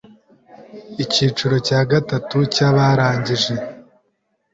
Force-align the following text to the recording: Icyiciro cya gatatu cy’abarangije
Icyiciro 1.03 1.55
cya 1.67 1.79
gatatu 1.91 2.37
cy’abarangije 2.53 3.53